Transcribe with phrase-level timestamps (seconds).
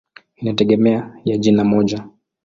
[0.37, 2.03] Inategemea ya jina moja.